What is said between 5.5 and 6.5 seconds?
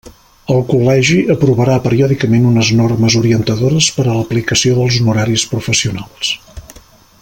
professionals.